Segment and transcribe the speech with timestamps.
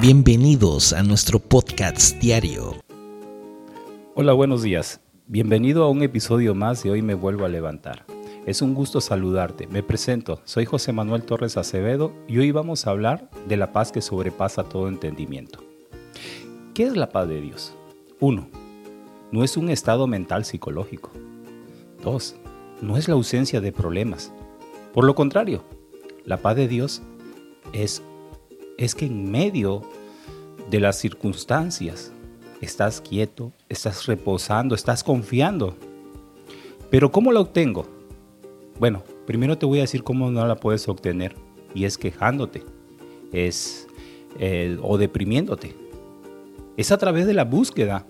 [0.00, 2.74] Bienvenidos a nuestro podcast diario.
[4.14, 5.00] Hola, buenos días.
[5.28, 8.04] Bienvenido a un episodio más de Hoy me vuelvo a levantar.
[8.44, 9.66] Es un gusto saludarte.
[9.68, 13.92] Me presento, soy José Manuel Torres Acevedo y hoy vamos a hablar de la paz
[13.92, 15.64] que sobrepasa todo entendimiento.
[16.74, 17.74] ¿Qué es la paz de Dios?
[18.20, 18.48] 1.
[19.30, 21.12] No es un estado mental psicológico.
[22.02, 22.36] 2.
[22.82, 24.32] No es la ausencia de problemas.
[24.92, 25.64] Por lo contrario,
[26.24, 27.00] la paz de Dios
[27.72, 28.02] es,
[28.78, 29.82] es que en medio
[30.70, 32.12] de las circunstancias
[32.60, 35.76] estás quieto, estás reposando, estás confiando.
[36.90, 37.86] Pero ¿cómo la obtengo?
[38.78, 41.34] Bueno, primero te voy a decir cómo no la puedes obtener
[41.74, 42.64] y es quejándote,
[43.32, 43.86] es
[44.38, 45.74] eh, o deprimiéndote.
[46.76, 48.06] Es a través de la búsqueda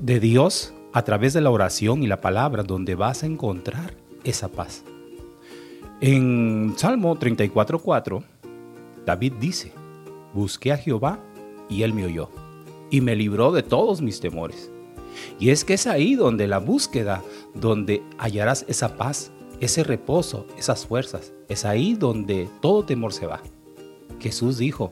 [0.00, 4.48] de Dios, a través de la oración y la palabra, donde vas a encontrar esa
[4.48, 4.84] paz.
[6.00, 8.24] En Salmo 34.4,
[9.06, 9.72] David dice,
[10.32, 11.18] busqué a Jehová
[11.68, 12.28] y él me oyó
[12.90, 14.70] y me libró de todos mis temores.
[15.40, 17.22] Y es que es ahí donde la búsqueda,
[17.54, 21.32] donde hallarás esa paz, ese reposo, esas fuerzas.
[21.48, 23.42] Es ahí donde todo temor se va.
[24.20, 24.90] Jesús dijo,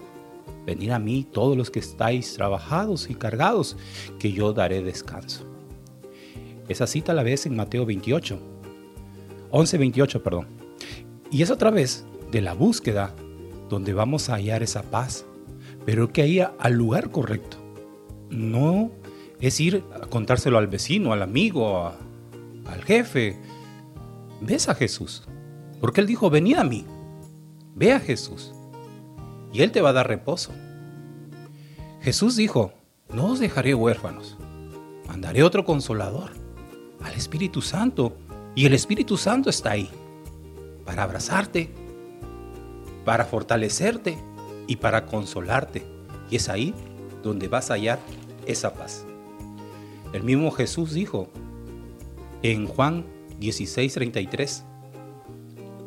[0.66, 3.76] venid a mí todos los que estáis trabajados y cargados,
[4.18, 5.44] que yo daré descanso.
[6.68, 8.38] Esa cita la ves en Mateo 28,
[9.50, 10.46] 11, 28, perdón.
[11.30, 13.14] Y es otra vez de la búsqueda
[13.70, 15.24] donde vamos a hallar esa paz,
[15.86, 17.56] pero que haya al lugar correcto.
[18.28, 18.90] No
[19.40, 21.92] es ir a contárselo al vecino, al amigo,
[22.66, 23.38] al jefe.
[24.42, 25.26] Ves a Jesús,
[25.80, 26.84] porque Él dijo, venid a mí,
[27.74, 28.52] ve a Jesús,
[29.52, 30.52] y Él te va a dar reposo.
[32.00, 32.72] Jesús dijo,
[33.12, 34.36] no os dejaré huérfanos,
[35.06, 36.30] mandaré otro consolador,
[37.02, 38.16] al Espíritu Santo,
[38.54, 39.91] y el Espíritu Santo está ahí,
[40.84, 41.70] para abrazarte,
[43.11, 44.16] para fortalecerte
[44.69, 45.83] y para consolarte.
[46.30, 46.72] Y es ahí
[47.25, 47.98] donde vas a hallar
[48.47, 49.05] esa paz.
[50.12, 51.28] El mismo Jesús dijo
[52.44, 53.05] en Juan
[53.41, 54.62] 16:33,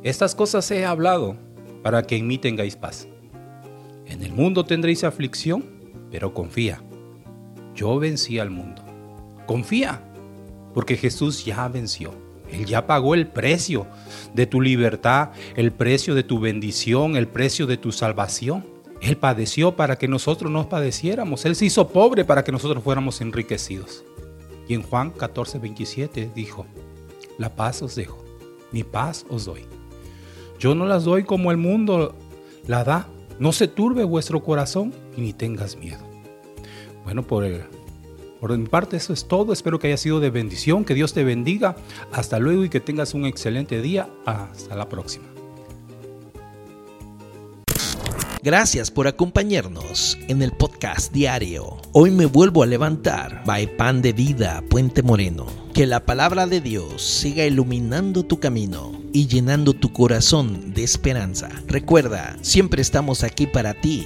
[0.03, 1.38] Estas cosas he hablado
[1.81, 3.07] para que en mí tengáis paz.
[4.06, 5.63] En el mundo tendréis aflicción,
[6.12, 6.83] pero confía.
[7.73, 8.83] Yo vencí al mundo.
[9.45, 10.03] Confía,
[10.73, 12.12] porque Jesús ya venció.
[12.53, 13.87] Él ya pagó el precio
[14.33, 18.65] de tu libertad, el precio de tu bendición, el precio de tu salvación.
[19.01, 21.45] Él padeció para que nosotros no padeciéramos.
[21.45, 24.03] Él se hizo pobre para que nosotros fuéramos enriquecidos.
[24.67, 26.65] Y en Juan 14, 27 dijo,
[27.37, 28.23] la paz os dejo,
[28.71, 29.65] mi paz os doy.
[30.59, 32.15] Yo no las doy como el mundo
[32.67, 33.09] la da.
[33.39, 35.99] No se turbe vuestro corazón y ni tengas miedo.
[37.03, 37.63] Bueno, por el
[38.43, 39.53] por mi parte eso es todo.
[39.53, 40.83] Espero que haya sido de bendición.
[40.83, 41.77] Que Dios te bendiga.
[42.11, 44.09] Hasta luego y que tengas un excelente día.
[44.25, 45.23] Hasta la próxima.
[48.41, 51.77] Gracias por acompañarnos en el podcast diario.
[51.93, 53.43] Hoy me vuelvo a levantar.
[53.45, 55.45] By Pan de Vida, Puente Moreno.
[55.73, 61.47] Que la palabra de Dios siga iluminando tu camino y llenando tu corazón de esperanza.
[61.65, 64.05] Recuerda, siempre estamos aquí para ti